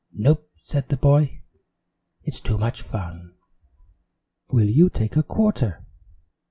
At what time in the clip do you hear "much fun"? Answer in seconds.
2.57-3.35